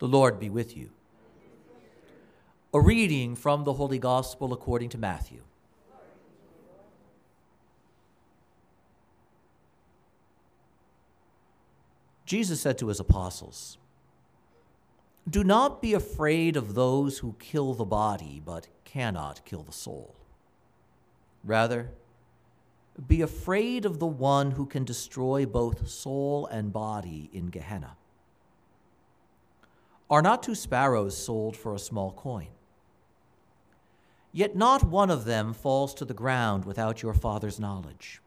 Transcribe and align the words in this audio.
The 0.00 0.08
Lord 0.08 0.40
be 0.40 0.48
with 0.48 0.76
you. 0.78 0.90
A 2.72 2.80
reading 2.80 3.36
from 3.36 3.64
the 3.64 3.74
Holy 3.74 3.98
Gospel 3.98 4.52
according 4.54 4.88
to 4.90 4.98
Matthew. 4.98 5.42
Jesus 12.24 12.62
said 12.62 12.78
to 12.78 12.88
his 12.88 12.98
apostles, 12.98 13.76
Do 15.28 15.44
not 15.44 15.82
be 15.82 15.92
afraid 15.92 16.56
of 16.56 16.74
those 16.74 17.18
who 17.18 17.36
kill 17.38 17.74
the 17.74 17.84
body, 17.84 18.40
but 18.42 18.68
cannot 18.84 19.44
kill 19.44 19.62
the 19.62 19.72
soul. 19.72 20.14
Rather, 21.44 21.90
be 23.06 23.20
afraid 23.20 23.84
of 23.84 23.98
the 23.98 24.06
one 24.06 24.52
who 24.52 24.64
can 24.64 24.84
destroy 24.84 25.44
both 25.44 25.88
soul 25.88 26.46
and 26.46 26.72
body 26.72 27.28
in 27.34 27.48
Gehenna. 27.48 27.96
Are 30.10 30.22
not 30.22 30.42
two 30.42 30.56
sparrows 30.56 31.16
sold 31.16 31.56
for 31.56 31.74
a 31.74 31.78
small 31.78 32.12
coin? 32.12 32.48
Yet 34.32 34.56
not 34.56 34.82
one 34.82 35.10
of 35.10 35.24
them 35.24 35.52
falls 35.52 35.94
to 35.94 36.04
the 36.04 36.14
ground 36.14 36.64
without 36.64 37.02
your 37.02 37.14
Father's 37.14 37.60
knowledge. 37.60 38.20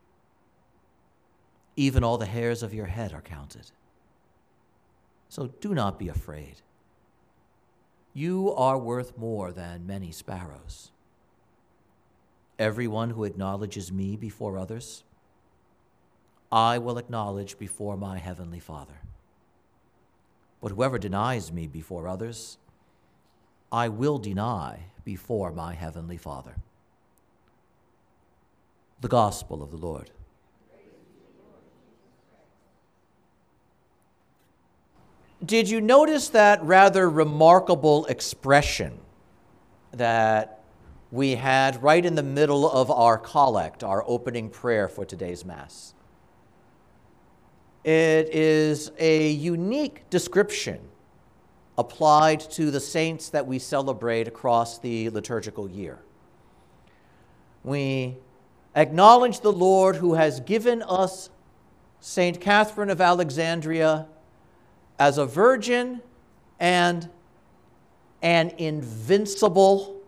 Even 1.76 2.04
all 2.04 2.18
the 2.18 2.26
hairs 2.26 2.64
of 2.64 2.74
your 2.74 2.86
head 2.86 3.14
are 3.14 3.22
counted. 3.22 3.72
So 5.28 5.48
do 5.60 5.74
not 5.74 6.00
be 6.00 6.08
afraid. 6.08 6.62
You 8.14 8.54
are 8.54 8.78
worth 8.78 9.18
more 9.18 9.52
than 9.52 9.88
many 9.88 10.12
sparrows. 10.12 10.92
Everyone 12.60 13.10
who 13.10 13.24
acknowledges 13.24 13.92
me 13.92 14.16
before 14.16 14.58
others, 14.58 15.04
I 16.52 16.78
will 16.78 17.00
acknowledge 17.00 17.58
before 17.58 17.98
my 17.98 18.20
heavenly 18.20 18.60
Father. 18.60 19.00
But 20.64 20.72
whoever 20.72 20.98
denies 20.98 21.52
me 21.52 21.68
before 21.68 22.08
others, 22.08 22.58
I 23.70 23.90
will 23.90 24.18
deny 24.18 24.86
before 25.04 25.52
my 25.52 25.74
heavenly 25.74 26.16
Father. 26.16 26.56
The 29.02 29.10
Gospel 29.10 29.62
of 29.62 29.72
the 29.72 29.78
Lord. 29.78 30.10
Did 35.46 35.70
you 35.70 35.82
notice 35.82 36.30
that 36.30 36.64
rather 36.64 37.10
remarkable 37.10 38.06
expression 38.06 39.00
that 39.92 40.62
we 41.12 41.36
had 41.36 41.84
right 41.84 42.06
in 42.06 42.16
the 42.16 42.24
middle 42.24 42.72
of 42.72 42.90
our 42.90 43.18
collect, 43.18 43.84
our 43.84 44.02
opening 44.08 44.50
prayer 44.50 44.88
for 44.88 45.04
today's 45.04 45.44
Mass? 45.44 45.93
It 47.84 48.30
is 48.34 48.92
a 48.98 49.30
unique 49.30 50.10
description 50.10 50.80
applied 51.78 52.40
to 52.40 52.72
the 52.72 52.80
saints 52.80 53.30
that 53.30 53.46
we 53.46 53.60
celebrate 53.60 54.28
across 54.28 54.80
the 54.80 55.10
liturgical 55.10 55.70
year. 55.70 56.00
We 57.64 58.18
acknowledge 58.76 59.42
the 59.42 59.52
Lord 59.52 59.98
who 59.98 60.14
has 60.14 60.40
given 60.40 60.82
us 60.84 61.30
St. 62.00 62.40
Catherine 62.40 62.90
of 62.90 63.02
Alexandria 63.02 64.08
as 65.00 65.18
a 65.18 65.26
virgin 65.26 66.02
and 66.60 67.10
an 68.22 68.52
invincible 68.58 70.02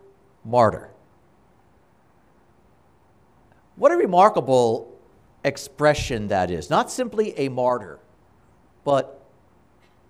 martyr. 0.46 0.90
What 3.76 3.92
a 3.92 3.98
remarkable 3.98 4.95
expression 5.46 6.28
that 6.28 6.52
is. 6.52 6.70
Not 6.70 6.92
simply 6.92 7.38
a 7.40 7.48
martyr, 7.50 8.00
but 8.84 9.26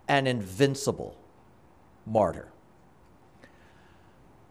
an 0.07 0.25
invincible 0.25 1.15
martyr. 2.05 2.47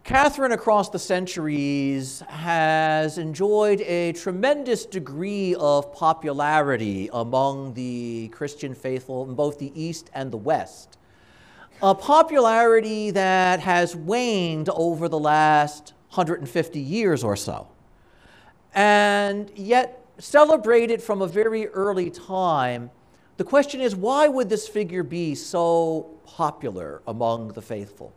Catherine, 0.05 0.53
across 0.53 0.91
the 0.91 0.99
centuries, 0.99 2.21
has 2.29 3.17
enjoyed 3.17 3.81
a 3.81 4.13
tremendous 4.13 4.85
degree 4.85 5.55
of 5.55 5.95
popularity 5.95 7.09
among 7.11 7.73
the 7.73 8.29
Christian 8.29 8.75
faithful 8.75 9.27
in 9.27 9.35
both 9.35 9.59
the 9.59 9.73
East 9.75 10.11
and 10.13 10.31
the 10.31 10.37
West. 10.37 10.99
A 11.81 11.95
popularity 11.95 13.13
that 13.13 13.61
has 13.61 13.97
waned 13.97 14.69
over 14.69 15.09
the 15.09 15.19
last 15.19 15.95
150 16.11 16.79
years 16.79 17.25
or 17.25 17.35
so. 17.35 17.67
And 18.75 19.51
yet, 19.57 20.04
celebrated 20.19 21.03
from 21.03 21.23
a 21.23 21.27
very 21.27 21.69
early 21.69 22.11
time, 22.11 22.91
the 23.37 23.45
question 23.45 23.81
is 23.81 23.97
why 23.97 24.29
would 24.29 24.49
this 24.49 24.69
figure 24.69 25.03
be 25.03 25.35
so 25.35 26.11
popular 26.25 27.03
among 27.07 27.49
the 27.49 27.63
faithful? 27.63 28.13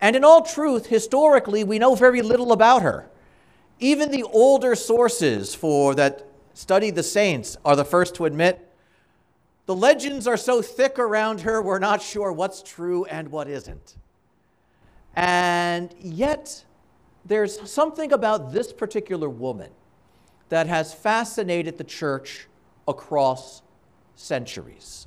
And 0.00 0.14
in 0.14 0.24
all 0.24 0.42
truth, 0.42 0.86
historically, 0.86 1.64
we 1.64 1.78
know 1.78 1.94
very 1.94 2.22
little 2.22 2.52
about 2.52 2.82
her. 2.82 3.08
Even 3.80 4.10
the 4.10 4.24
older 4.24 4.74
sources 4.74 5.54
for 5.54 5.94
that 5.94 6.26
study 6.54 6.90
the 6.90 7.02
saints 7.02 7.56
are 7.64 7.76
the 7.76 7.84
first 7.84 8.14
to 8.16 8.24
admit 8.24 8.64
the 9.66 9.74
legends 9.74 10.26
are 10.26 10.38
so 10.38 10.62
thick 10.62 10.98
around 10.98 11.42
her, 11.42 11.60
we're 11.60 11.78
not 11.78 12.00
sure 12.00 12.32
what's 12.32 12.62
true 12.62 13.04
and 13.04 13.28
what 13.28 13.48
isn't. 13.48 13.96
And 15.14 15.94
yet, 16.00 16.64
there's 17.26 17.70
something 17.70 18.12
about 18.12 18.50
this 18.50 18.72
particular 18.72 19.28
woman 19.28 19.70
that 20.48 20.66
has 20.66 20.94
fascinated 20.94 21.78
the 21.78 21.84
church 21.84 22.48
across 22.86 23.62
centuries. 24.14 25.06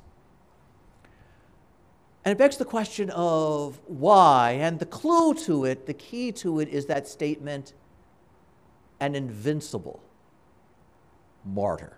And 2.24 2.32
it 2.32 2.38
begs 2.38 2.56
the 2.56 2.64
question 2.64 3.10
of 3.10 3.80
why, 3.86 4.52
and 4.52 4.78
the 4.78 4.86
clue 4.86 5.34
to 5.34 5.64
it, 5.64 5.86
the 5.86 5.94
key 5.94 6.30
to 6.32 6.60
it, 6.60 6.68
is 6.68 6.86
that 6.86 7.08
statement 7.08 7.72
an 9.00 9.16
invincible 9.16 10.00
martyr. 11.44 11.96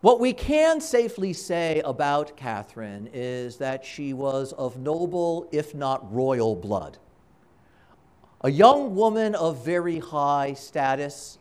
What 0.00 0.20
we 0.20 0.32
can 0.32 0.80
safely 0.80 1.32
say 1.32 1.80
about 1.84 2.36
Catherine 2.36 3.08
is 3.12 3.56
that 3.58 3.84
she 3.84 4.12
was 4.12 4.52
of 4.54 4.78
noble, 4.78 5.48
if 5.52 5.74
not 5.74 6.12
royal, 6.12 6.56
blood. 6.56 6.98
A 8.42 8.50
young 8.50 8.94
woman 8.94 9.34
of 9.34 9.64
very 9.64 9.98
high 9.98 10.54
status 10.54 11.38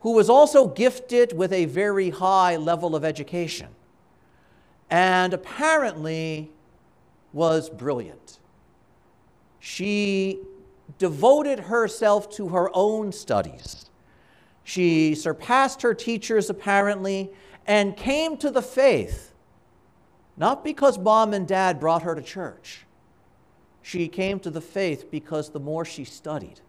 who 0.00 0.12
was 0.12 0.28
also 0.28 0.68
gifted 0.68 1.32
with 1.36 1.52
a 1.52 1.64
very 1.64 2.10
high 2.10 2.56
level 2.56 2.94
of 2.94 3.04
education 3.04 3.68
and 4.90 5.34
apparently 5.34 6.50
was 7.32 7.68
brilliant. 7.68 8.38
She 9.58 10.40
devoted 10.98 11.58
herself 11.58 12.30
to 12.36 12.48
her 12.48 12.70
own 12.72 13.12
studies. 13.12 13.90
She 14.62 15.14
surpassed 15.14 15.82
her 15.82 15.94
teachers, 15.94 16.48
apparently, 16.50 17.30
and 17.66 17.96
came 17.96 18.36
to 18.38 18.50
the 18.50 18.62
faith, 18.62 19.32
not 20.36 20.64
because 20.64 20.98
mom 20.98 21.34
and 21.34 21.46
dad 21.46 21.80
brought 21.80 22.02
her 22.02 22.14
to 22.14 22.22
church. 22.22 22.86
She 23.82 24.08
came 24.08 24.40
to 24.40 24.50
the 24.50 24.60
faith 24.60 25.10
because 25.10 25.50
the 25.50 25.60
more 25.60 25.84
she 25.84 26.04
studied, 26.04 26.60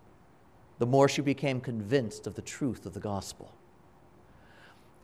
the 0.80 0.86
more 0.86 1.10
she 1.10 1.22
became 1.22 1.60
convinced 1.60 2.28
of 2.28 2.36
the 2.36 2.42
truth 2.42 2.86
of 2.86 2.94
the 2.94 3.00
gospel. 3.00 3.54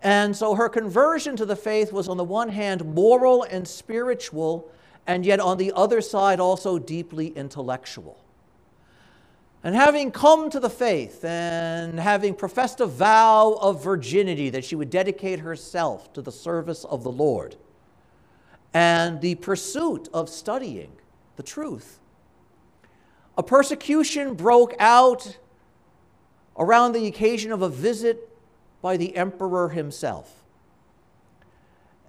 And 0.02 0.36
so 0.36 0.56
her 0.56 0.68
conversion 0.68 1.36
to 1.38 1.46
the 1.46 1.56
faith 1.56 1.94
was, 1.94 2.10
on 2.10 2.18
the 2.18 2.24
one 2.24 2.50
hand, 2.50 2.84
moral 2.84 3.44
and 3.44 3.68
spiritual, 3.68 4.70
and 5.08 5.26
yet 5.26 5.40
on 5.40 5.58
the 5.58 5.72
other 5.76 6.02
side, 6.02 6.40
also 6.40 6.78
deeply 6.78 7.28
intellectual. 7.28 8.24
And 9.64 9.76
having 9.76 10.12
come 10.12 10.50
to 10.50 10.60
the 10.60 10.70
faith 10.70 11.24
and 11.24 11.98
having 11.98 12.36
professed 12.36 12.82
a 12.82 12.86
vow 12.86 13.58
of 13.62 13.82
virginity 13.82 14.50
that 14.50 14.66
she 14.66 14.76
would 14.76 14.90
dedicate 14.90 15.40
herself 15.40 16.12
to 16.14 16.22
the 16.22 16.34
service 16.34 16.84
of 16.84 17.04
the 17.04 17.12
Lord 17.12 17.56
and 18.74 19.22
the 19.22 19.36
pursuit 19.36 20.10
of 20.14 20.28
studying 20.28 20.92
the 21.38 21.44
truth, 21.44 22.02
a 23.38 23.44
persecution 23.44 24.34
broke 24.34 24.76
out 24.80 25.38
around 26.58 26.94
the 26.94 27.08
occasion 27.08 27.52
of 27.52 27.62
a 27.62 27.70
visit 27.70 28.30
by 28.82 28.98
the 28.98 29.16
emperor 29.16 29.70
himself. 29.70 30.44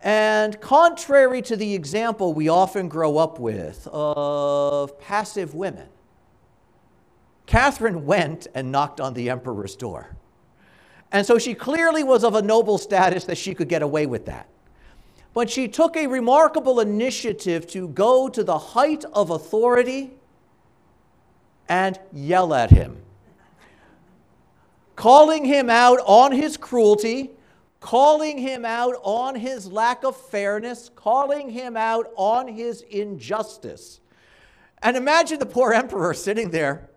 And 0.02 0.60
contrary 0.60 1.40
to 1.42 1.56
the 1.56 1.74
example 1.74 2.34
we 2.34 2.48
often 2.48 2.88
grow 2.88 3.16
up 3.16 3.38
with 3.38 3.88
of 3.90 5.00
passive 5.00 5.54
women, 5.54 5.88
Catherine 7.46 8.04
went 8.04 8.46
and 8.54 8.70
knocked 8.70 9.00
on 9.00 9.14
the 9.14 9.30
emperor's 9.30 9.76
door. 9.76 10.16
And 11.10 11.26
so 11.26 11.38
she 11.38 11.54
clearly 11.54 12.02
was 12.02 12.24
of 12.24 12.34
a 12.34 12.42
noble 12.42 12.76
status 12.76 13.24
that 13.24 13.38
she 13.38 13.54
could 13.54 13.68
get 13.68 13.82
away 13.82 14.04
with 14.04 14.26
that. 14.26 14.48
But 15.32 15.48
she 15.48 15.68
took 15.68 15.96
a 15.96 16.06
remarkable 16.06 16.80
initiative 16.80 17.66
to 17.68 17.88
go 17.88 18.28
to 18.28 18.44
the 18.44 18.58
height 18.58 19.04
of 19.12 19.30
authority 19.30 20.12
and 21.68 21.98
yell 22.12 22.52
at 22.52 22.70
him 22.70 23.04
calling 24.96 25.44
him 25.44 25.68
out 25.70 25.98
on 26.04 26.32
his 26.32 26.56
cruelty, 26.56 27.30
calling 27.80 28.38
him 28.38 28.64
out 28.64 28.94
on 29.02 29.34
his 29.34 29.70
lack 29.70 30.04
of 30.04 30.16
fairness, 30.16 30.90
calling 30.94 31.50
him 31.50 31.76
out 31.76 32.10
on 32.16 32.48
his 32.48 32.82
injustice. 32.82 34.00
And 34.82 34.96
imagine 34.96 35.38
the 35.38 35.46
poor 35.46 35.72
emperor 35.72 36.14
sitting 36.14 36.50
there 36.50 36.88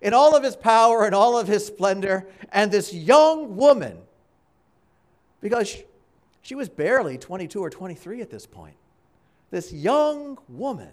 in 0.00 0.14
all 0.14 0.36
of 0.36 0.42
his 0.42 0.56
power 0.56 1.04
and 1.04 1.14
all 1.14 1.38
of 1.38 1.48
his 1.48 1.66
splendor, 1.66 2.28
and 2.52 2.70
this 2.70 2.94
young 2.94 3.56
woman, 3.56 3.98
because 5.40 5.82
she 6.42 6.54
was 6.54 6.68
barely 6.68 7.18
22 7.18 7.60
or 7.60 7.68
23 7.68 8.20
at 8.20 8.30
this 8.30 8.46
point, 8.46 8.76
this 9.50 9.72
young 9.72 10.38
woman 10.48 10.90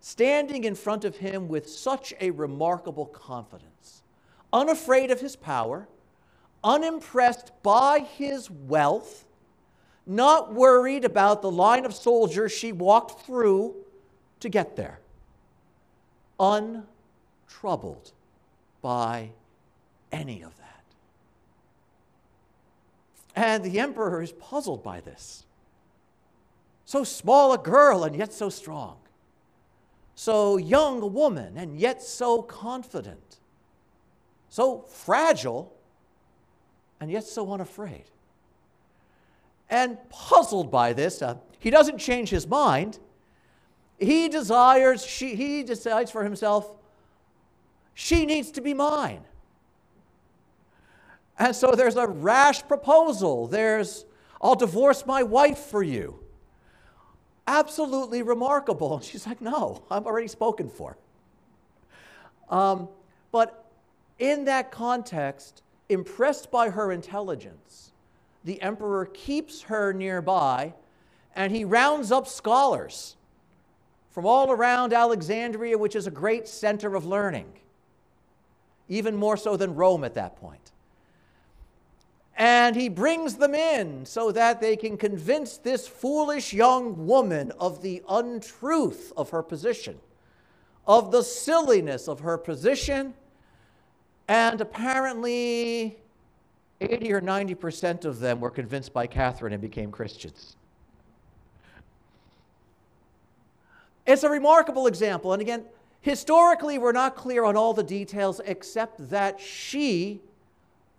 standing 0.00 0.64
in 0.64 0.74
front 0.74 1.04
of 1.04 1.16
him 1.16 1.46
with 1.46 1.68
such 1.68 2.12
a 2.20 2.30
remarkable 2.30 3.06
confidence, 3.06 3.99
unafraid 4.52 5.10
of 5.10 5.20
his 5.20 5.36
power, 5.36 5.88
unimpressed 6.62 7.52
by 7.62 8.00
his 8.00 8.50
wealth, 8.50 9.24
not 10.06 10.52
worried 10.52 11.04
about 11.04 11.42
the 11.42 11.50
line 11.50 11.84
of 11.84 11.94
soldiers 11.94 12.52
she 12.52 12.72
walked 12.72 13.24
through 13.26 13.74
to 14.40 14.48
get 14.48 14.76
there, 14.76 15.00
untroubled 16.38 18.12
by 18.82 19.30
any 20.10 20.42
of 20.42 20.56
that. 20.56 20.84
And 23.36 23.64
the 23.64 23.78
emperor 23.78 24.22
is 24.22 24.32
puzzled 24.32 24.82
by 24.82 25.00
this. 25.00 25.44
So 26.84 27.04
small 27.04 27.52
a 27.52 27.58
girl 27.58 28.02
and 28.04 28.16
yet 28.16 28.32
so 28.32 28.48
strong 28.48 28.96
so 30.20 30.58
young 30.58 31.00
a 31.00 31.06
woman 31.06 31.56
and 31.56 31.78
yet 31.78 32.02
so 32.02 32.42
confident, 32.42 33.39
so 34.50 34.82
fragile 34.88 35.72
and 37.00 37.10
yet 37.10 37.24
so 37.24 37.50
unafraid. 37.50 38.04
And 39.70 39.96
puzzled 40.10 40.70
by 40.70 40.92
this, 40.92 41.22
uh, 41.22 41.36
he 41.58 41.70
doesn't 41.70 41.98
change 41.98 42.28
his 42.28 42.46
mind. 42.46 42.98
He 43.98 44.28
desires, 44.28 45.04
she, 45.04 45.34
he 45.34 45.62
decides 45.62 46.10
for 46.10 46.24
himself, 46.24 46.76
she 47.94 48.26
needs 48.26 48.50
to 48.52 48.60
be 48.60 48.74
mine. 48.74 49.22
And 51.38 51.56
so 51.56 51.72
there's 51.72 51.96
a 51.96 52.06
rash 52.06 52.62
proposal. 52.66 53.46
There's, 53.46 54.04
I'll 54.42 54.54
divorce 54.54 55.06
my 55.06 55.22
wife 55.22 55.58
for 55.58 55.82
you 55.82 56.20
absolutely 57.50 58.22
remarkable. 58.22 58.94
And 58.96 59.04
she's 59.04 59.26
like, 59.26 59.40
No, 59.40 59.82
I'm 59.90 60.06
already 60.06 60.28
spoken 60.28 60.70
for. 60.70 60.96
Um, 62.48 62.88
but 63.32 63.59
in 64.20 64.44
that 64.44 64.70
context, 64.70 65.62
impressed 65.88 66.50
by 66.52 66.70
her 66.70 66.92
intelligence, 66.92 67.92
the 68.44 68.62
emperor 68.62 69.06
keeps 69.06 69.62
her 69.62 69.92
nearby 69.92 70.72
and 71.34 71.52
he 71.52 71.64
rounds 71.64 72.12
up 72.12 72.28
scholars 72.28 73.16
from 74.10 74.26
all 74.26 74.50
around 74.50 74.92
Alexandria, 74.92 75.78
which 75.78 75.96
is 75.96 76.06
a 76.06 76.10
great 76.10 76.46
center 76.46 76.94
of 76.94 77.06
learning, 77.06 77.52
even 78.88 79.16
more 79.16 79.36
so 79.36 79.56
than 79.56 79.74
Rome 79.74 80.04
at 80.04 80.14
that 80.14 80.36
point. 80.36 80.72
and 82.36 82.74
he 82.74 82.88
brings 82.88 83.36
them 83.36 83.54
in 83.54 84.06
so 84.06 84.32
that 84.32 84.60
they 84.62 84.74
can 84.74 84.96
convince 84.96 85.58
this 85.58 85.86
foolish 85.86 86.54
young 86.54 87.06
woman 87.06 87.52
of 87.60 87.82
the 87.82 88.02
untruth 88.08 89.12
of 89.14 89.28
her 89.30 89.42
position, 89.42 89.98
of 90.86 91.10
the 91.12 91.22
silliness 91.22 92.08
of 92.08 92.20
her 92.20 92.38
position, 92.38 93.12
and 94.30 94.60
apparently 94.60 95.98
80 96.80 97.12
or 97.12 97.20
90% 97.20 98.04
of 98.04 98.20
them 98.20 98.38
were 98.38 98.48
convinced 98.50 98.92
by 98.92 99.08
Catherine 99.08 99.52
and 99.52 99.60
became 99.60 99.90
Christians. 99.90 100.54
It's 104.06 104.22
a 104.22 104.30
remarkable 104.30 104.86
example, 104.86 105.32
and 105.32 105.42
again, 105.42 105.64
historically, 106.00 106.78
we're 106.78 106.92
not 106.92 107.16
clear 107.16 107.44
on 107.44 107.56
all 107.56 107.74
the 107.74 107.82
details 107.82 108.40
except 108.44 109.10
that 109.10 109.40
she 109.40 110.20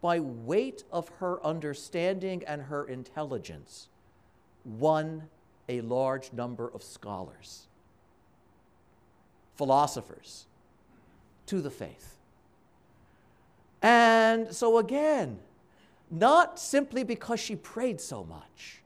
by 0.01 0.19
weight 0.19 0.83
of 0.91 1.07
her 1.19 1.41
understanding 1.45 2.43
and 2.45 2.63
her 2.63 2.83
intelligence, 2.85 3.87
won 4.65 5.29
a 5.69 5.79
large 5.79 6.33
number 6.33 6.67
of 6.73 6.83
scholars, 6.83 7.67
philosophers 9.55 10.47
to 11.45 11.61
the 11.61 11.71
faith. 11.71 12.17
And 13.81 14.53
so, 14.53 14.77
again, 14.77 15.39
not 16.09 16.59
simply 16.59 17.03
because 17.03 17.39
she 17.39 17.55
prayed 17.55 17.99
so 17.99 18.23
much, 18.23 18.83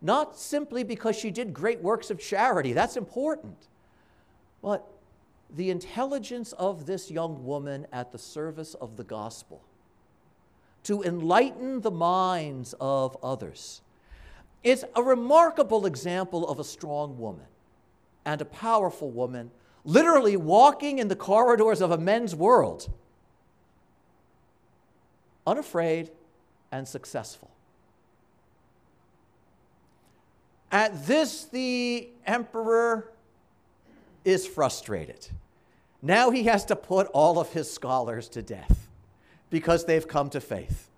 not 0.00 0.36
simply 0.36 0.82
because 0.82 1.16
she 1.16 1.30
did 1.30 1.52
great 1.52 1.80
works 1.80 2.10
of 2.10 2.18
charity, 2.18 2.72
that's 2.72 2.96
important, 2.96 3.68
but 4.62 4.86
the 5.54 5.70
intelligence 5.70 6.52
of 6.54 6.86
this 6.86 7.10
young 7.10 7.44
woman 7.44 7.86
at 7.92 8.10
the 8.10 8.18
service 8.18 8.74
of 8.74 8.96
the 8.96 9.04
gospel 9.04 9.62
to 10.84 11.02
enlighten 11.02 11.80
the 11.80 11.90
minds 11.90 12.74
of 12.80 13.16
others. 13.22 13.82
It's 14.62 14.84
a 14.96 15.02
remarkable 15.02 15.86
example 15.86 16.48
of 16.48 16.58
a 16.58 16.64
strong 16.64 17.18
woman 17.18 17.46
and 18.24 18.40
a 18.40 18.46
powerful 18.46 19.10
woman 19.10 19.50
literally 19.84 20.36
walking 20.36 20.98
in 20.98 21.08
the 21.08 21.16
corridors 21.16 21.80
of 21.80 21.90
a 21.90 21.98
men's 21.98 22.34
world, 22.34 22.90
unafraid 25.46 26.10
and 26.72 26.86
successful. 26.86 27.50
At 30.72 31.06
this, 31.06 31.44
the 31.44 32.08
emperor 32.26 33.12
is 34.24 34.46
frustrated. 34.46 35.28
Now 36.02 36.30
he 36.30 36.44
has 36.44 36.64
to 36.66 36.76
put 36.76 37.06
all 37.08 37.38
of 37.38 37.52
his 37.52 37.70
scholars 37.72 38.28
to 38.30 38.42
death 38.42 38.88
because 39.50 39.84
they've 39.84 40.06
come 40.06 40.30
to 40.30 40.40
faith. 40.40 40.90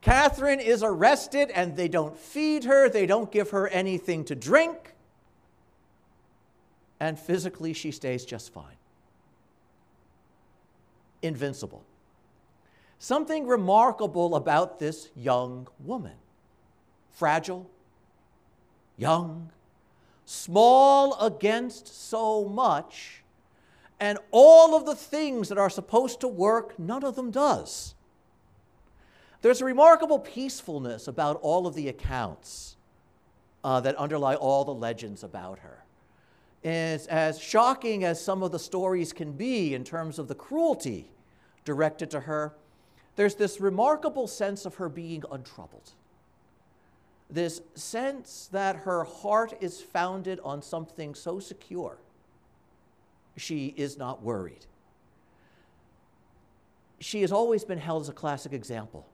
Catherine 0.00 0.60
is 0.60 0.82
arrested 0.84 1.50
and 1.50 1.76
they 1.76 1.88
don't 1.88 2.16
feed 2.16 2.64
her, 2.64 2.88
they 2.88 3.06
don't 3.06 3.32
give 3.32 3.50
her 3.50 3.66
anything 3.68 4.24
to 4.26 4.36
drink, 4.36 4.94
and 7.00 7.18
physically 7.18 7.72
she 7.72 7.90
stays 7.90 8.24
just 8.24 8.52
fine. 8.52 8.76
Invincible. 11.22 11.82
Something 12.98 13.46
remarkable 13.46 14.34
about 14.34 14.78
this 14.78 15.10
young 15.14 15.68
woman 15.78 16.14
fragile, 17.12 17.70
young, 18.98 19.50
small 20.26 21.18
against 21.20 21.88
so 21.88 22.46
much 22.46 23.22
and 23.98 24.18
all 24.30 24.76
of 24.76 24.84
the 24.84 24.94
things 24.94 25.48
that 25.48 25.58
are 25.58 25.70
supposed 25.70 26.20
to 26.20 26.28
work, 26.28 26.78
none 26.78 27.02
of 27.02 27.16
them 27.16 27.30
does. 27.30 27.94
There's 29.40 29.60
a 29.60 29.64
remarkable 29.64 30.18
peacefulness 30.18 31.08
about 31.08 31.38
all 31.40 31.66
of 31.66 31.74
the 31.74 31.88
accounts 31.88 32.76
uh, 33.64 33.80
that 33.80 33.94
underlie 33.96 34.34
all 34.34 34.64
the 34.64 34.74
legends 34.74 35.22
about 35.22 35.60
her. 35.60 35.84
It's 36.62 37.06
as 37.06 37.38
shocking 37.38 38.04
as 38.04 38.22
some 38.22 38.42
of 38.42 38.52
the 38.52 38.58
stories 38.58 39.12
can 39.12 39.32
be 39.32 39.74
in 39.74 39.84
terms 39.84 40.18
of 40.18 40.28
the 40.28 40.34
cruelty 40.34 41.10
directed 41.64 42.10
to 42.10 42.20
her, 42.20 42.54
there's 43.16 43.34
this 43.34 43.60
remarkable 43.60 44.26
sense 44.26 44.64
of 44.64 44.76
her 44.76 44.88
being 44.88 45.24
untroubled. 45.30 45.90
This 47.28 47.60
sense 47.74 48.48
that 48.52 48.76
her 48.76 49.04
heart 49.04 49.54
is 49.60 49.80
founded 49.80 50.38
on 50.44 50.62
something 50.62 51.14
so 51.14 51.40
secure 51.40 51.98
she 53.36 53.74
is 53.76 53.98
not 53.98 54.22
worried. 54.22 54.64
She 56.98 57.20
has 57.20 57.32
always 57.32 57.64
been 57.64 57.78
held 57.78 58.02
as 58.02 58.08
a 58.08 58.14
classic 58.14 58.52
example 58.52 59.06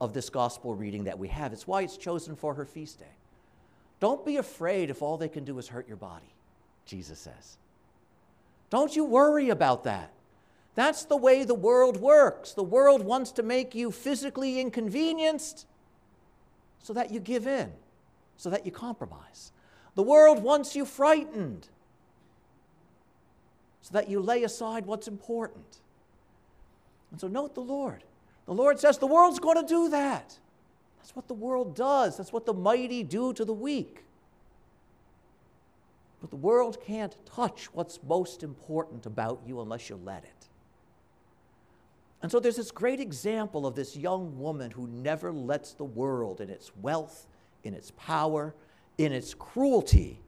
of 0.00 0.12
this 0.12 0.28
gospel 0.28 0.74
reading 0.74 1.04
that 1.04 1.18
we 1.18 1.28
have. 1.28 1.52
It's 1.52 1.66
why 1.66 1.82
it's 1.82 1.96
chosen 1.96 2.36
for 2.36 2.54
her 2.54 2.66
feast 2.66 2.98
day. 2.98 3.14
Don't 4.00 4.26
be 4.26 4.36
afraid 4.36 4.90
if 4.90 5.00
all 5.00 5.16
they 5.16 5.28
can 5.28 5.44
do 5.44 5.58
is 5.58 5.68
hurt 5.68 5.88
your 5.88 5.96
body, 5.96 6.34
Jesus 6.84 7.18
says. 7.18 7.56
Don't 8.68 8.94
you 8.94 9.04
worry 9.04 9.50
about 9.50 9.84
that. 9.84 10.10
That's 10.74 11.04
the 11.04 11.16
way 11.16 11.44
the 11.44 11.54
world 11.54 11.98
works. 11.98 12.52
The 12.52 12.62
world 12.62 13.04
wants 13.04 13.32
to 13.32 13.42
make 13.42 13.74
you 13.74 13.90
physically 13.90 14.60
inconvenienced 14.60 15.66
so 16.82 16.92
that 16.94 17.10
you 17.10 17.20
give 17.20 17.46
in, 17.46 17.72
so 18.36 18.50
that 18.50 18.64
you 18.64 18.72
compromise. 18.72 19.52
The 19.94 20.02
world 20.02 20.42
wants 20.42 20.74
you 20.74 20.84
frightened 20.84 21.68
so 23.82 23.92
that 23.94 24.08
you 24.08 24.20
lay 24.20 24.44
aside 24.44 24.86
what's 24.86 25.08
important. 25.08 25.80
And 27.10 27.20
so 27.20 27.28
note 27.28 27.54
the 27.54 27.60
Lord. 27.60 28.04
The 28.46 28.54
Lord 28.54 28.80
says 28.80 28.98
the 28.98 29.06
world's 29.06 29.38
going 29.38 29.60
to 29.60 29.66
do 29.66 29.90
that. 29.90 30.38
That's 30.98 31.14
what 31.14 31.28
the 31.28 31.34
world 31.34 31.74
does, 31.74 32.16
that's 32.16 32.32
what 32.32 32.46
the 32.46 32.54
mighty 32.54 33.02
do 33.02 33.32
to 33.34 33.44
the 33.44 33.52
weak. 33.52 34.04
But 36.20 36.30
the 36.30 36.36
world 36.36 36.80
can't 36.80 37.16
touch 37.26 37.66
what's 37.74 37.98
most 38.04 38.44
important 38.44 39.06
about 39.06 39.40
you 39.44 39.60
unless 39.60 39.90
you 39.90 39.98
let 40.04 40.22
it. 40.22 40.48
And 42.22 42.30
so 42.30 42.38
there's 42.38 42.56
this 42.56 42.70
great 42.70 43.00
example 43.00 43.66
of 43.66 43.74
this 43.74 43.96
young 43.96 44.38
woman 44.38 44.70
who 44.70 44.86
never 44.86 45.32
lets 45.32 45.72
the 45.72 45.84
world, 45.84 46.40
in 46.40 46.50
its 46.50 46.70
wealth, 46.76 47.26
in 47.64 47.74
its 47.74 47.90
power, 47.96 48.54
in 48.96 49.12
its 49.12 49.34
cruelty, 49.34 50.20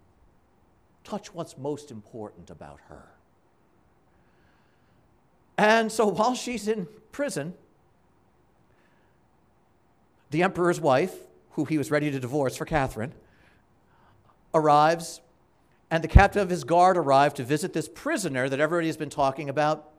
touch 1.05 1.33
what's 1.33 1.57
most 1.57 1.93
important 1.93 2.51
about 2.51 2.81
her. 2.89 3.05
And 5.57 5.93
so 5.93 6.09
while 6.09 6.35
she's 6.35 6.67
in 6.67 6.89
prison, 7.13 7.55
the 10.31 10.43
emperor's 10.43 10.81
wife, 10.81 11.15
who 11.53 11.65
he 11.65 11.79
was 11.79 11.93
ready 11.93 12.11
to 12.11 12.19
divorce 12.19 12.57
for 12.57 12.65
Catherine, 12.65 13.13
arrives, 14.53 15.21
and 15.93 16.03
the 16.03 16.09
captain 16.09 16.43
of 16.43 16.51
his 16.51 16.65
guard 16.65 16.97
arrived 16.97 17.37
to 17.37 17.45
visit 17.45 17.73
this 17.73 17.89
prisoner 17.89 18.49
that 18.49 18.59
everybody 18.59 18.89
has 18.89 18.97
been 18.97 19.11
talking 19.11 19.49
about, 19.49 19.91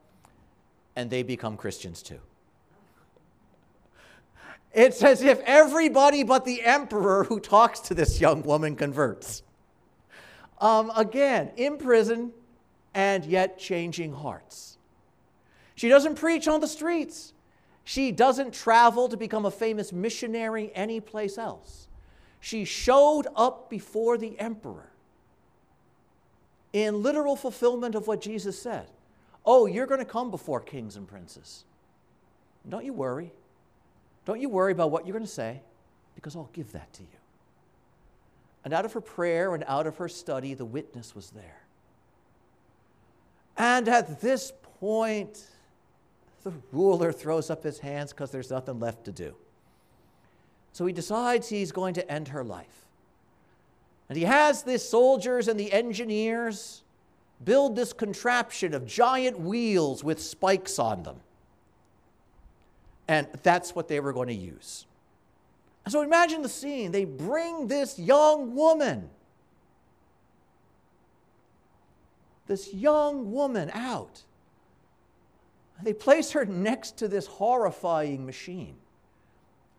and 0.95 1.09
they 1.09 1.23
become 1.23 1.57
Christians 1.57 2.01
too. 2.01 2.19
It's 4.73 5.01
as 5.03 5.21
if 5.21 5.39
everybody 5.45 6.23
but 6.23 6.43
the 6.43 6.61
emperor 6.63 7.23
who 7.23 7.39
talks 7.39 7.79
to 7.81 7.93
this 7.93 8.19
young 8.19 8.41
woman 8.43 8.75
converts. 8.75 9.41
Um, 10.59 10.91
again, 10.95 11.51
in 11.55 11.77
prison 11.77 12.33
and 12.93 13.25
yet 13.25 13.57
changing 13.57 14.13
hearts. 14.13 14.77
She 15.75 15.89
doesn't 15.89 16.15
preach 16.15 16.47
on 16.47 16.61
the 16.61 16.67
streets. 16.67 17.33
She 17.83 18.11
doesn't 18.11 18.53
travel 18.53 19.07
to 19.09 19.17
become 19.17 19.45
a 19.45 19.51
famous 19.51 19.93
missionary 19.93 20.71
anyplace 20.73 21.37
else. 21.37 21.87
She 22.39 22.65
showed 22.65 23.27
up 23.35 23.69
before 23.69 24.17
the 24.17 24.39
emperor 24.39 24.91
in 26.73 27.01
literal 27.01 27.35
fulfillment 27.35 27.95
of 27.95 28.07
what 28.07 28.21
Jesus 28.21 28.61
said. 28.61 28.87
Oh, 29.45 29.65
you're 29.65 29.85
going 29.85 29.99
to 29.99 30.05
come 30.05 30.31
before 30.31 30.59
kings 30.59 30.95
and 30.95 31.07
princes. 31.07 31.65
Don't 32.67 32.83
you 32.83 32.93
worry. 32.93 33.31
Don't 34.25 34.41
you 34.41 34.49
worry 34.49 34.71
about 34.71 34.89
what 34.89 35.05
you're 35.05 35.13
going 35.13 35.25
to 35.25 35.31
say, 35.31 35.61
because 36.15 36.35
I'll 36.35 36.49
give 36.53 36.71
that 36.71 36.91
to 36.93 37.03
you. 37.03 37.19
And 38.63 38.73
out 38.73 38.85
of 38.85 38.93
her 38.93 39.01
prayer 39.01 39.53
and 39.53 39.63
out 39.67 39.85
of 39.85 39.97
her 39.97 40.09
study, 40.09 40.55
the 40.55 40.65
witness 40.65 41.13
was 41.13 41.29
there. 41.29 41.61
And 43.57 43.87
at 43.87 44.19
this 44.21 44.51
point, 44.79 45.45
the 46.43 46.51
ruler 46.71 47.11
throws 47.11 47.49
up 47.51 47.63
his 47.63 47.79
hands 47.79 48.11
because 48.11 48.31
there's 48.31 48.49
nothing 48.49 48.79
left 48.79 49.05
to 49.05 49.11
do. 49.11 49.35
So 50.73 50.85
he 50.85 50.93
decides 50.93 51.47
he's 51.47 51.71
going 51.71 51.93
to 51.93 52.11
end 52.11 52.29
her 52.29 52.43
life. 52.43 52.85
And 54.09 54.17
he 54.17 54.25
has 54.25 54.63
the 54.63 54.77
soldiers 54.77 55.47
and 55.47 55.59
the 55.59 55.71
engineers 55.71 56.81
build 57.43 57.75
this 57.75 57.93
contraption 57.93 58.73
of 58.73 58.85
giant 58.85 59.39
wheels 59.39 60.03
with 60.03 60.21
spikes 60.21 60.79
on 60.79 61.03
them. 61.03 61.17
And 63.07 63.27
that's 63.43 63.75
what 63.75 63.87
they 63.87 63.99
were 63.99 64.13
going 64.13 64.29
to 64.29 64.33
use. 64.33 64.85
So 65.87 66.01
imagine 66.01 66.41
the 66.41 66.49
scene. 66.49 66.91
They 66.91 67.05
bring 67.05 67.67
this 67.67 67.99
young 67.99 68.55
woman, 68.55 69.09
this 72.47 72.73
young 72.73 73.31
woman 73.31 73.69
out. 73.73 74.23
They 75.83 75.93
place 75.93 76.31
her 76.31 76.45
next 76.45 76.97
to 76.97 77.07
this 77.07 77.27
horrifying 77.27 78.25
machine, 78.25 78.77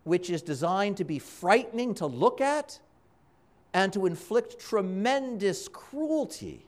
which 0.05 0.31
is 0.31 0.43
designed 0.43 0.99
to 0.99 1.05
be 1.05 1.19
frightening 1.19 1.95
to 1.95 2.07
look 2.07 2.41
at 2.41 2.79
and 3.75 3.93
to 3.95 4.07
inflict 4.07 4.61
tremendous 4.61 5.69
cruelty 5.69 6.67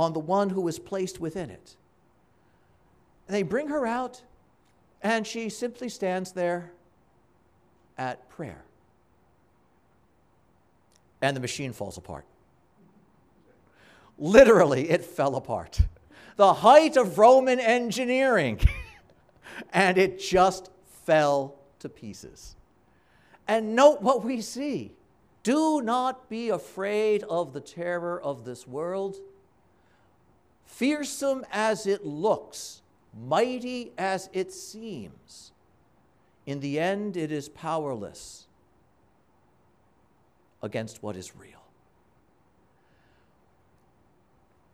on 0.00 0.12
the 0.12 0.20
one 0.20 0.50
who 0.50 0.66
is 0.66 0.78
placed 0.78 1.20
within 1.20 1.50
it. 1.50 1.76
And 3.28 3.36
they 3.36 3.42
bring 3.42 3.68
her 3.68 3.86
out, 3.86 4.22
and 5.02 5.26
she 5.26 5.48
simply 5.48 5.88
stands 5.88 6.32
there 6.32 6.72
at 7.96 8.28
prayer. 8.28 8.64
And 11.22 11.36
the 11.36 11.40
machine 11.40 11.72
falls 11.72 11.98
apart. 11.98 12.24
Literally, 14.18 14.90
it 14.90 15.04
fell 15.04 15.36
apart. 15.36 15.80
The 16.36 16.54
height 16.54 16.96
of 16.96 17.18
Roman 17.18 17.60
engineering. 17.60 18.58
and 19.72 19.98
it 19.98 20.18
just 20.18 20.70
fell 21.04 21.56
to 21.80 21.88
pieces. 21.88 22.56
And 23.46 23.74
note 23.74 24.00
what 24.02 24.24
we 24.24 24.40
see. 24.40 24.92
Do 25.42 25.80
not 25.80 26.28
be 26.28 26.50
afraid 26.50 27.22
of 27.24 27.52
the 27.52 27.60
terror 27.60 28.20
of 28.20 28.44
this 28.44 28.66
world. 28.66 29.16
Fearsome 30.70 31.44
as 31.52 31.86
it 31.86 32.06
looks, 32.06 32.80
mighty 33.26 33.92
as 33.98 34.30
it 34.32 34.52
seems, 34.52 35.52
in 36.46 36.60
the 36.60 36.78
end 36.78 37.16
it 37.16 37.30
is 37.30 37.48
powerless 37.50 38.46
against 40.62 41.02
what 41.02 41.16
is 41.16 41.36
real. 41.36 41.62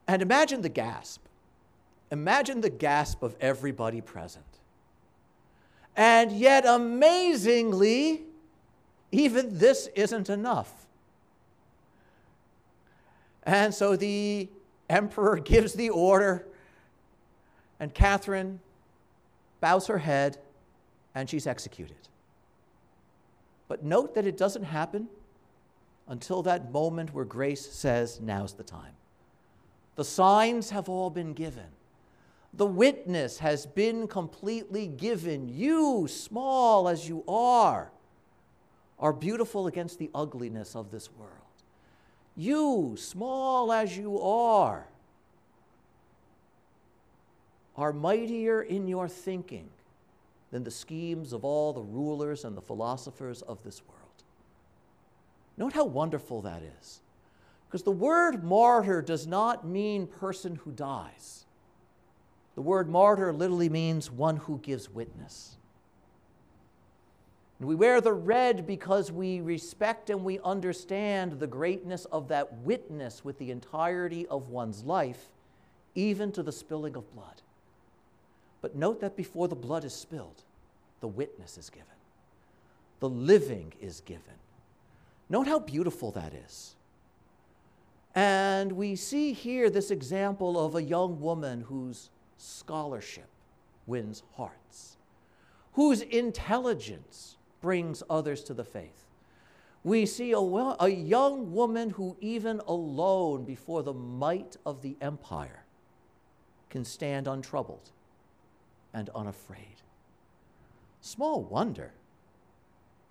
And 0.06 0.22
imagine 0.22 0.60
the 0.60 0.68
gasp. 0.68 1.22
Imagine 2.12 2.60
the 2.60 2.70
gasp 2.70 3.22
of 3.22 3.34
everybody 3.40 4.00
present. 4.00 4.44
And 5.96 6.30
yet, 6.30 6.64
amazingly, 6.66 8.22
even 9.10 9.58
this 9.58 9.88
isn't 9.96 10.28
enough. 10.30 10.86
And 13.42 13.74
so 13.74 13.96
the 13.96 14.48
emperor 14.88 15.36
gives 15.38 15.74
the 15.74 15.90
order, 15.90 16.46
and 17.78 17.92
Catherine 17.92 18.60
bows 19.60 19.86
her 19.86 19.98
head 19.98 20.38
and 21.14 21.28
she's 21.28 21.46
executed. 21.46 21.96
But 23.68 23.84
note 23.84 24.14
that 24.14 24.26
it 24.26 24.36
doesn't 24.36 24.64
happen 24.64 25.08
until 26.08 26.42
that 26.42 26.70
moment 26.72 27.12
where 27.12 27.24
grace 27.24 27.66
says, 27.66 28.20
Now's 28.20 28.54
the 28.54 28.62
time. 28.62 28.92
The 29.96 30.04
signs 30.04 30.70
have 30.70 30.88
all 30.88 31.10
been 31.10 31.32
given. 31.32 31.64
The 32.54 32.66
witness 32.66 33.38
has 33.38 33.66
been 33.66 34.06
completely 34.06 34.86
given. 34.86 35.48
You, 35.48 36.06
small 36.08 36.88
as 36.88 37.08
you 37.08 37.24
are, 37.26 37.90
are 38.98 39.12
beautiful 39.12 39.66
against 39.66 39.98
the 39.98 40.10
ugliness 40.14 40.76
of 40.76 40.90
this 40.90 41.10
world. 41.12 41.32
You, 42.36 42.96
small 42.98 43.72
as 43.72 43.96
you 43.96 44.20
are, 44.20 44.86
are 47.76 47.92
mightier 47.92 48.62
in 48.62 48.86
your 48.86 49.08
thinking 49.08 49.68
than 50.50 50.64
the 50.64 50.70
schemes 50.70 51.32
of 51.32 51.44
all 51.44 51.72
the 51.72 51.82
rulers 51.82 52.44
and 52.44 52.56
the 52.56 52.62
philosophers 52.62 53.42
of 53.42 53.62
this 53.62 53.82
world. 53.88 54.02
Note 55.56 55.72
how 55.72 55.84
wonderful 55.84 56.42
that 56.42 56.62
is. 56.78 57.00
Because 57.66 57.82
the 57.82 57.90
word 57.90 58.44
martyr 58.44 59.02
does 59.02 59.26
not 59.26 59.66
mean 59.66 60.06
person 60.06 60.56
who 60.56 60.70
dies. 60.72 61.46
The 62.54 62.62
word 62.62 62.88
martyr 62.88 63.32
literally 63.32 63.68
means 63.68 64.10
one 64.10 64.36
who 64.36 64.58
gives 64.58 64.90
witness. 64.90 65.56
We 67.58 67.74
wear 67.74 68.02
the 68.02 68.12
red 68.12 68.66
because 68.66 69.10
we 69.10 69.40
respect 69.40 70.10
and 70.10 70.22
we 70.22 70.38
understand 70.40 71.40
the 71.40 71.46
greatness 71.46 72.04
of 72.06 72.28
that 72.28 72.52
witness 72.58 73.24
with 73.24 73.38
the 73.38 73.50
entirety 73.50 74.26
of 74.26 74.50
one's 74.50 74.84
life, 74.84 75.30
even 75.94 76.32
to 76.32 76.42
the 76.42 76.52
spilling 76.52 76.96
of 76.96 77.10
blood. 77.14 77.40
But 78.60 78.76
note 78.76 79.00
that 79.00 79.16
before 79.16 79.48
the 79.48 79.54
blood 79.54 79.84
is 79.84 79.94
spilled, 79.94 80.42
the 81.00 81.08
witness 81.08 81.56
is 81.56 81.70
given, 81.70 81.86
the 83.00 83.08
living 83.08 83.72
is 83.80 84.00
given. 84.00 84.22
Note 85.30 85.46
how 85.46 85.58
beautiful 85.58 86.10
that 86.12 86.34
is. 86.34 86.76
And 88.14 88.72
we 88.72 88.96
see 88.96 89.32
here 89.32 89.70
this 89.70 89.90
example 89.90 90.62
of 90.62 90.74
a 90.74 90.82
young 90.82 91.20
woman 91.20 91.62
whose 91.62 92.10
scholarship 92.36 93.28
wins 93.86 94.22
hearts, 94.36 94.96
whose 95.72 96.02
intelligence 96.02 97.36
brings 97.66 98.00
others 98.08 98.44
to 98.44 98.54
the 98.54 98.62
faith. 98.62 99.06
We 99.82 100.06
see 100.06 100.30
a, 100.30 100.38
a 100.38 100.88
young 100.88 101.52
woman 101.52 101.90
who, 101.90 102.16
even 102.20 102.60
alone 102.68 103.44
before 103.44 103.82
the 103.82 103.92
might 103.92 104.56
of 104.64 104.82
the 104.82 104.96
empire, 105.00 105.64
can 106.70 106.84
stand 106.84 107.26
untroubled 107.26 107.90
and 108.94 109.10
unafraid. 109.16 109.82
Small 111.00 111.42
wonder, 111.42 111.90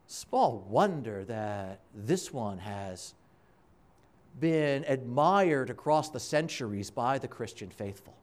small 0.07 0.65
wonder 0.69 1.25
that 1.25 1.81
this 1.93 2.31
one 2.31 2.59
has 2.59 3.13
been 4.39 4.85
admired 4.87 5.69
across 5.69 6.11
the 6.11 6.19
centuries 6.21 6.89
by 6.89 7.17
the 7.17 7.27
Christian 7.27 7.69
faithful. 7.69 8.15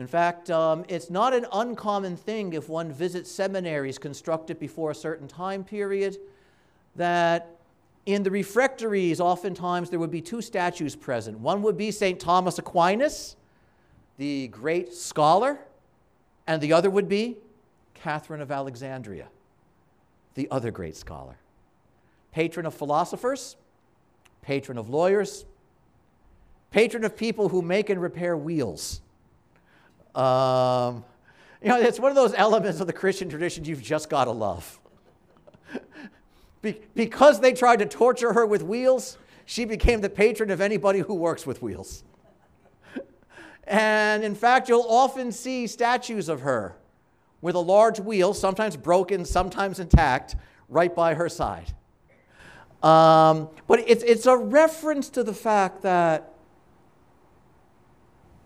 In 0.00 0.06
fact, 0.06 0.48
um, 0.48 0.86
it's 0.88 1.10
not 1.10 1.34
an 1.34 1.44
uncommon 1.52 2.16
thing 2.16 2.54
if 2.54 2.70
one 2.70 2.90
visits 2.90 3.30
seminaries 3.30 3.98
constructed 3.98 4.58
before 4.58 4.90
a 4.90 4.94
certain 4.94 5.28
time 5.28 5.62
period 5.62 6.16
that 6.96 7.58
in 8.06 8.22
the 8.22 8.30
refectories, 8.30 9.20
oftentimes 9.20 9.90
there 9.90 9.98
would 9.98 10.10
be 10.10 10.22
two 10.22 10.40
statues 10.40 10.96
present. 10.96 11.38
One 11.38 11.60
would 11.60 11.76
be 11.76 11.90
St. 11.90 12.18
Thomas 12.18 12.58
Aquinas, 12.58 13.36
the 14.16 14.48
great 14.48 14.94
scholar, 14.94 15.58
And 16.46 16.62
the 16.62 16.72
other 16.72 16.88
would 16.88 17.06
be 17.06 17.36
Catherine 17.92 18.40
of 18.40 18.50
Alexandria, 18.50 19.28
the 20.34 20.48
other 20.50 20.70
great 20.70 20.96
scholar. 20.96 21.36
Patron 22.32 22.64
of 22.64 22.72
philosophers, 22.72 23.56
patron 24.40 24.78
of 24.78 24.88
lawyers, 24.88 25.44
patron 26.70 27.04
of 27.04 27.18
people 27.18 27.50
who 27.50 27.60
make 27.60 27.90
and 27.90 28.00
repair 28.00 28.34
wheels. 28.34 29.02
Um, 30.14 31.04
you 31.62 31.68
know, 31.68 31.80
it's 31.80 32.00
one 32.00 32.10
of 32.10 32.16
those 32.16 32.34
elements 32.34 32.80
of 32.80 32.86
the 32.86 32.92
Christian 32.92 33.28
tradition 33.28 33.64
you've 33.64 33.82
just 33.82 34.08
got 34.08 34.24
to 34.24 34.30
love. 34.30 34.80
Be- 36.62 36.80
because 36.94 37.40
they 37.40 37.52
tried 37.52 37.78
to 37.78 37.86
torture 37.86 38.32
her 38.32 38.46
with 38.46 38.62
wheels, 38.62 39.18
she 39.44 39.64
became 39.64 40.00
the 40.00 40.10
patron 40.10 40.50
of 40.50 40.60
anybody 40.60 41.00
who 41.00 41.14
works 41.14 41.46
with 41.46 41.62
wheels. 41.62 42.04
and 43.64 44.24
in 44.24 44.34
fact, 44.34 44.68
you'll 44.68 44.86
often 44.88 45.32
see 45.32 45.66
statues 45.66 46.28
of 46.28 46.40
her 46.42 46.76
with 47.40 47.54
a 47.54 47.60
large 47.60 47.98
wheel, 48.00 48.34
sometimes 48.34 48.76
broken, 48.76 49.24
sometimes 49.24 49.80
intact, 49.80 50.36
right 50.68 50.94
by 50.94 51.14
her 51.14 51.28
side. 51.28 51.72
Um, 52.82 53.48
but 53.66 53.80
it's, 53.86 54.02
it's 54.02 54.26
a 54.26 54.36
reference 54.36 55.10
to 55.10 55.22
the 55.22 55.34
fact 55.34 55.82
that 55.82 56.29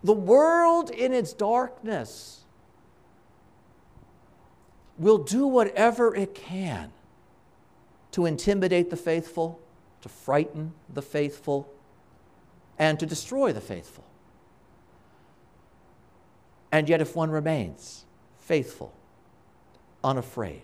the 0.05 0.13
world 0.13 0.91
in 0.91 1.11
its 1.11 1.33
darkness 1.33 2.41
will 4.99 5.17
do 5.17 5.47
whatever 5.47 6.13
it 6.15 6.35
can 6.35 6.91
to 8.11 8.27
intimidate 8.27 8.91
the 8.91 8.97
faithful, 8.97 9.59
to 10.01 10.07
frighten 10.07 10.73
the 10.93 11.01
faithful, 11.01 11.67
and 12.77 12.99
to 12.99 13.07
destroy 13.07 13.51
the 13.51 13.59
faithful. 13.59 14.05
And 16.71 16.87
yet, 16.87 17.01
if 17.01 17.15
one 17.15 17.31
remains 17.31 18.05
faithful, 18.37 18.93
unafraid, 20.03 20.61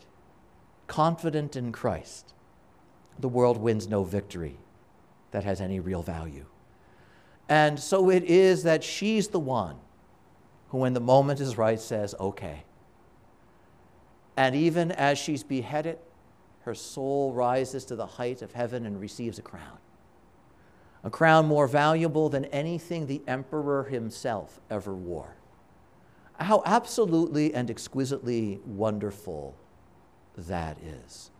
confident 0.85 1.55
in 1.55 1.71
Christ, 1.71 2.35
the 3.17 3.27
world 3.27 3.57
wins 3.57 3.87
no 3.87 4.03
victory 4.03 4.57
that 5.31 5.43
has 5.45 5.59
any 5.59 5.79
real 5.79 6.03
value. 6.03 6.45
And 7.51 7.77
so 7.77 8.09
it 8.09 8.23
is 8.23 8.63
that 8.63 8.81
she's 8.81 9.27
the 9.27 9.39
one 9.39 9.75
who, 10.69 10.77
when 10.77 10.93
the 10.93 11.01
moment 11.01 11.41
is 11.41 11.57
right, 11.57 11.81
says, 11.81 12.15
okay. 12.17 12.63
And 14.37 14.55
even 14.55 14.89
as 14.93 15.17
she's 15.17 15.43
beheaded, 15.43 15.99
her 16.61 16.73
soul 16.73 17.33
rises 17.33 17.83
to 17.85 17.97
the 17.97 18.05
height 18.05 18.41
of 18.41 18.53
heaven 18.53 18.85
and 18.85 19.01
receives 19.01 19.37
a 19.37 19.41
crown. 19.41 19.79
A 21.03 21.09
crown 21.09 21.45
more 21.45 21.67
valuable 21.67 22.29
than 22.29 22.45
anything 22.45 23.05
the 23.05 23.21
emperor 23.27 23.83
himself 23.83 24.61
ever 24.69 24.93
wore. 24.93 25.35
How 26.39 26.63
absolutely 26.65 27.53
and 27.53 27.69
exquisitely 27.69 28.61
wonderful 28.65 29.57
that 30.37 30.77
is. 30.81 31.31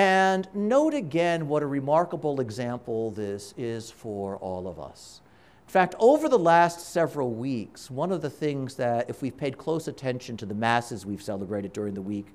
And 0.00 0.48
note 0.54 0.94
again 0.94 1.46
what 1.46 1.62
a 1.62 1.66
remarkable 1.66 2.40
example 2.40 3.10
this 3.10 3.52
is 3.58 3.90
for 3.90 4.38
all 4.38 4.66
of 4.66 4.80
us. 4.80 5.20
In 5.66 5.70
fact, 5.70 5.94
over 5.98 6.26
the 6.26 6.38
last 6.38 6.90
several 6.90 7.34
weeks, 7.34 7.90
one 7.90 8.10
of 8.10 8.22
the 8.22 8.30
things 8.30 8.76
that, 8.76 9.10
if 9.10 9.20
we've 9.20 9.36
paid 9.36 9.58
close 9.58 9.88
attention 9.88 10.38
to 10.38 10.46
the 10.46 10.54
masses 10.54 11.04
we've 11.04 11.20
celebrated 11.20 11.74
during 11.74 11.92
the 11.92 12.00
week, 12.00 12.28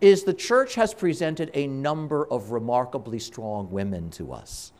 is 0.00 0.22
the 0.22 0.32
church 0.32 0.76
has 0.76 0.94
presented 0.94 1.50
a 1.54 1.66
number 1.66 2.24
of 2.28 2.52
remarkably 2.52 3.18
strong 3.18 3.68
women 3.72 4.08
to 4.10 4.32
us. 4.32 4.72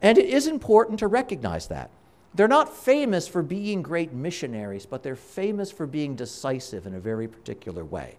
And 0.00 0.16
it 0.16 0.30
is 0.30 0.46
important 0.46 0.98
to 1.00 1.08
recognize 1.08 1.66
that. 1.66 1.90
They're 2.34 2.48
not 2.48 2.74
famous 2.74 3.28
for 3.28 3.42
being 3.42 3.82
great 3.82 4.14
missionaries, 4.14 4.86
but 4.86 5.02
they're 5.02 5.14
famous 5.14 5.70
for 5.70 5.86
being 5.86 6.16
decisive 6.16 6.86
in 6.86 6.94
a 6.94 7.00
very 7.00 7.28
particular 7.28 7.84
way. 7.84 8.16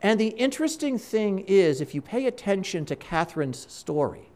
And 0.00 0.18
the 0.18 0.28
interesting 0.28 0.98
thing 0.98 1.40
is, 1.40 1.80
if 1.80 1.94
you 1.94 2.00
pay 2.00 2.26
attention 2.26 2.84
to 2.86 2.96
Catherine's 2.96 3.70
story, 3.72 4.30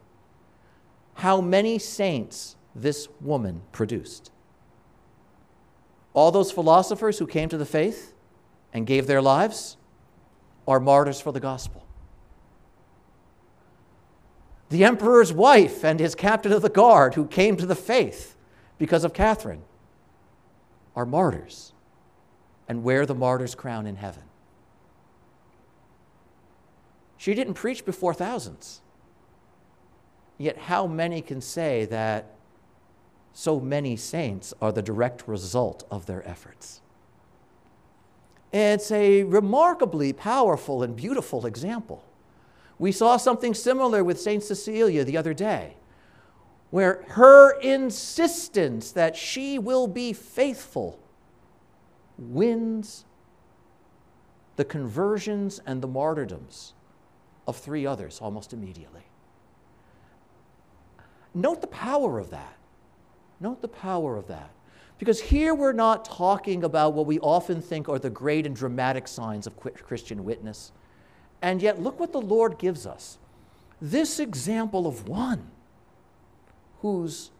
how 1.15 1.39
many 1.39 1.79
saints 1.79 2.55
this 2.75 3.07
woman 3.21 3.61
produced. 3.71 4.31
All 6.13 6.31
those 6.31 6.51
philosophers 6.51 7.19
who 7.19 7.27
came 7.27 7.49
to 7.49 7.57
the 7.57 7.65
faith 7.65 8.13
and 8.73 8.87
gave 8.87 9.07
their 9.07 9.21
lives 9.21 9.77
are 10.67 10.79
martyrs 10.79 11.19
for 11.19 11.31
the 11.31 11.39
gospel. 11.39 11.85
The 14.69 14.83
emperor's 14.83 15.31
wife 15.31 15.83
and 15.83 15.99
his 15.99 16.15
captain 16.15 16.51
of 16.51 16.61
the 16.61 16.69
guard 16.69 17.13
who 17.13 17.27
came 17.27 17.57
to 17.57 17.65
the 17.65 17.75
faith 17.75 18.35
because 18.77 19.03
of 19.03 19.13
Catherine 19.13 19.61
are 20.95 21.05
martyrs 21.05 21.73
and 22.67 22.83
wear 22.83 23.05
the 23.05 23.13
martyr's 23.13 23.55
crown 23.55 23.85
in 23.85 23.97
heaven. 23.97 24.23
She 27.23 27.33
didn't 27.33 27.53
preach 27.53 27.85
before 27.85 28.13
thousands. 28.13 28.81
Yet, 30.37 30.57
how 30.57 30.87
many 30.87 31.21
can 31.21 31.39
say 31.39 31.85
that 31.85 32.35
so 33.31 33.61
many 33.61 33.95
saints 33.95 34.53
are 34.61 34.73
the 34.73 34.81
direct 34.81 35.25
result 35.25 35.87
of 35.89 36.05
their 36.05 36.27
efforts? 36.27 36.81
It's 38.51 38.91
a 38.91 39.23
remarkably 39.23 40.11
powerful 40.11 40.83
and 40.83 40.97
beautiful 40.97 41.45
example. 41.45 42.03
We 42.77 42.91
saw 42.91 43.15
something 43.15 43.53
similar 43.53 44.03
with 44.03 44.19
St. 44.19 44.43
Cecilia 44.43 45.05
the 45.05 45.15
other 45.15 45.33
day, 45.33 45.77
where 46.71 47.05
her 47.11 47.57
insistence 47.61 48.91
that 48.91 49.15
she 49.15 49.57
will 49.57 49.87
be 49.87 50.11
faithful 50.11 50.99
wins 52.17 53.05
the 54.57 54.65
conversions 54.65 55.61
and 55.65 55.81
the 55.81 55.87
martyrdoms 55.87 56.73
of 57.47 57.57
three 57.57 57.85
others 57.85 58.19
almost 58.21 58.53
immediately. 58.53 59.03
Note 61.33 61.61
the 61.61 61.67
power 61.67 62.19
of 62.19 62.29
that. 62.29 62.57
Note 63.39 63.61
the 63.61 63.67
power 63.67 64.15
of 64.15 64.27
that. 64.27 64.49
Because 64.99 65.19
here 65.19 65.53
we're 65.53 65.73
not 65.73 66.05
talking 66.05 66.63
about 66.63 66.93
what 66.93 67.05
we 67.05 67.19
often 67.19 67.61
think 67.61 67.89
are 67.89 67.99
the 67.99 68.09
great 68.09 68.45
and 68.45 68.55
dramatic 68.55 69.07
signs 69.07 69.47
of 69.47 69.57
Christian 69.57 70.23
witness. 70.23 70.71
And 71.41 71.61
yet, 71.61 71.81
look 71.81 71.99
what 71.99 72.13
the 72.13 72.21
Lord 72.21 72.57
gives 72.57 72.85
us 72.85 73.17
this 73.81 74.19
example 74.19 74.87
of 74.87 75.09
one 75.09 75.51
whose 76.79 77.31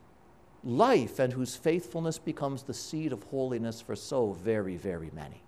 life 0.63 1.19
and 1.19 1.31
whose 1.31 1.55
faithfulness 1.55 2.17
becomes 2.17 2.63
the 2.63 2.73
seed 2.73 3.13
of 3.13 3.23
holiness 3.23 3.79
for 3.79 3.95
so 3.95 4.33
very, 4.33 4.75
very 4.75 5.09
many 5.13 5.41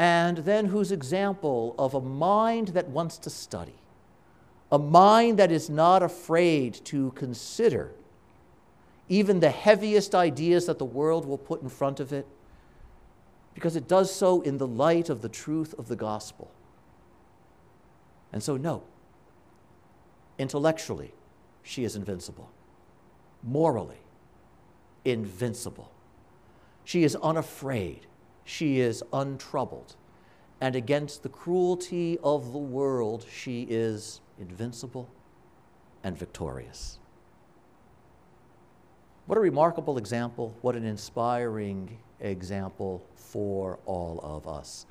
and 0.00 0.38
then 0.38 0.64
whose 0.64 0.92
example 0.92 1.74
of 1.78 1.92
a 1.92 2.00
mind 2.00 2.68
that 2.68 2.88
wants 2.88 3.18
to 3.18 3.28
study, 3.28 3.74
a 4.72 4.78
mind 4.78 5.38
that 5.38 5.52
is 5.52 5.68
not 5.68 6.02
afraid 6.02 6.72
to 6.86 7.10
consider 7.10 7.92
even 9.10 9.40
the 9.40 9.50
heaviest 9.50 10.14
ideas 10.14 10.64
that 10.64 10.78
the 10.78 10.86
world 10.86 11.26
will 11.26 11.36
put 11.36 11.60
in 11.60 11.68
front 11.68 12.00
of 12.00 12.14
it, 12.14 12.26
because 13.52 13.76
it 13.76 13.86
does 13.86 14.10
so 14.10 14.40
in 14.40 14.56
the 14.56 14.66
light 14.66 15.10
of 15.10 15.20
the 15.20 15.28
truth 15.28 15.74
of 15.76 15.88
the 15.88 15.96
gospel. 15.96 16.50
And 18.32 18.42
so, 18.42 18.56
no, 18.56 18.84
intellectually, 20.38 21.12
she 21.62 21.84
is 21.84 21.94
invincible. 21.94 22.50
Morally, 23.42 24.00
invincible. 25.04 25.92
She 26.86 27.04
is 27.04 27.16
unafraid 27.16 28.06
she 28.44 28.80
is 28.80 29.02
untroubled. 29.12 29.96
And 30.60 30.76
against 30.76 31.22
the 31.22 31.28
cruelty 31.28 32.18
of 32.22 32.52
the 32.52 32.58
world, 32.58 33.24
she 33.30 33.66
is 33.70 34.20
invincible 34.38 35.08
and 36.04 36.16
victorious. 36.18 36.98
What 39.26 39.38
a 39.38 39.40
remarkable 39.40 39.96
example, 39.96 40.54
what 40.60 40.76
an 40.76 40.84
inspiring 40.84 41.98
example 42.20 43.06
for 43.14 43.78
all 43.86 44.20
of 44.22 44.48
us. 44.48 44.86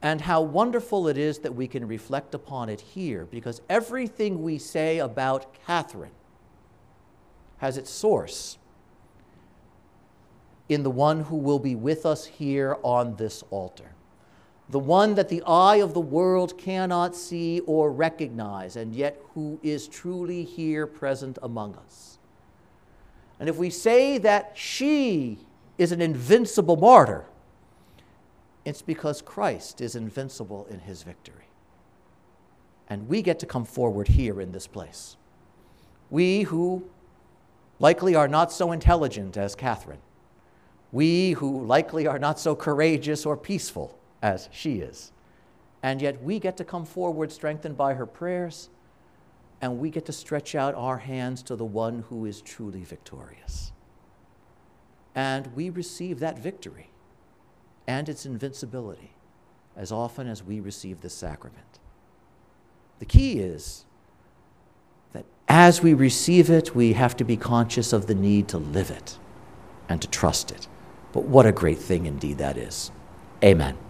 And 0.00 0.20
how 0.20 0.42
wonderful 0.42 1.08
it 1.08 1.18
is 1.18 1.38
that 1.40 1.54
we 1.54 1.66
can 1.66 1.88
reflect 1.88 2.34
upon 2.34 2.68
it 2.68 2.80
here, 2.80 3.24
because 3.24 3.62
everything 3.68 4.42
we 4.42 4.58
say 4.58 4.98
about 4.98 5.54
Catherine 5.66 6.12
has 7.58 7.76
its 7.78 7.90
source 7.90 8.58
in 10.68 10.82
the 10.82 10.90
one 10.90 11.24
who 11.24 11.36
will 11.36 11.58
be 11.58 11.74
with 11.74 12.06
us 12.06 12.24
here 12.24 12.76
on 12.82 13.16
this 13.16 13.42
altar. 13.50 13.94
The 14.70 14.78
one 14.78 15.14
that 15.16 15.28
the 15.28 15.42
eye 15.46 15.76
of 15.76 15.92
the 15.92 16.00
world 16.00 16.56
cannot 16.56 17.14
see 17.14 17.60
or 17.60 17.92
recognize, 17.92 18.76
and 18.76 18.94
yet 18.94 19.20
who 19.34 19.60
is 19.62 19.86
truly 19.88 20.42
here 20.44 20.86
present 20.86 21.38
among 21.42 21.74
us. 21.74 22.18
And 23.38 23.48
if 23.48 23.56
we 23.56 23.68
say 23.68 24.16
that 24.18 24.52
she 24.54 25.38
is 25.76 25.92
an 25.92 26.00
invincible 26.00 26.76
martyr, 26.76 27.26
it's 28.64 28.80
because 28.80 29.20
Christ 29.20 29.82
is 29.82 29.94
invincible 29.94 30.66
in 30.70 30.80
his 30.80 31.02
victory. 31.02 31.48
And 32.88 33.06
we 33.06 33.20
get 33.20 33.38
to 33.40 33.46
come 33.46 33.66
forward 33.66 34.08
here 34.08 34.40
in 34.40 34.52
this 34.52 34.66
place. 34.66 35.18
We 36.08 36.42
who 36.42 36.88
likely 37.78 38.14
are 38.14 38.28
not 38.28 38.50
so 38.50 38.72
intelligent 38.72 39.36
as 39.36 39.54
Catherine 39.54 40.00
We 40.94 41.32
who 41.32 41.66
likely 41.66 42.06
are 42.06 42.20
not 42.20 42.38
so 42.38 42.54
courageous 42.54 43.26
or 43.26 43.36
peaceful 43.36 43.98
as 44.22 44.48
she 44.52 44.74
is. 44.78 45.10
And 45.82 46.00
yet 46.00 46.22
we 46.22 46.38
get 46.38 46.56
to 46.58 46.64
come 46.64 46.84
forward 46.84 47.32
strengthened 47.32 47.76
by 47.76 47.94
her 47.94 48.06
prayers, 48.06 48.68
and 49.60 49.80
we 49.80 49.90
get 49.90 50.06
to 50.06 50.12
stretch 50.12 50.54
out 50.54 50.72
our 50.76 50.98
hands 50.98 51.42
to 51.42 51.56
the 51.56 51.64
one 51.64 52.04
who 52.08 52.26
is 52.26 52.40
truly 52.40 52.84
victorious. 52.84 53.72
And 55.16 55.48
we 55.56 55.68
receive 55.68 56.20
that 56.20 56.38
victory 56.38 56.90
and 57.88 58.08
its 58.08 58.24
invincibility 58.24 59.14
as 59.76 59.90
often 59.90 60.28
as 60.28 60.44
we 60.44 60.60
receive 60.60 61.00
the 61.00 61.10
sacrament. 61.10 61.80
The 63.00 63.06
key 63.06 63.40
is 63.40 63.84
that 65.12 65.24
as 65.48 65.82
we 65.82 65.92
receive 65.92 66.50
it, 66.50 66.76
we 66.76 66.92
have 66.92 67.16
to 67.16 67.24
be 67.24 67.36
conscious 67.36 67.92
of 67.92 68.06
the 68.06 68.14
need 68.14 68.46
to 68.46 68.58
live 68.58 68.92
it 68.92 69.18
and 69.88 70.00
to 70.00 70.06
trust 70.06 70.52
it. 70.52 70.68
But 71.14 71.24
what 71.26 71.46
a 71.46 71.52
great 71.52 71.78
thing 71.78 72.06
indeed 72.06 72.38
that 72.38 72.58
is. 72.58 72.90
Amen. 73.42 73.83